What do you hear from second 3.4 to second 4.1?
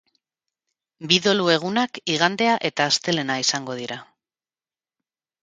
izango dira.